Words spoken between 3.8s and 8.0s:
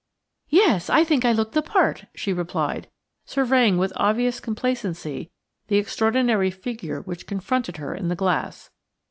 obvious complacency the extraordinary figure which confronted her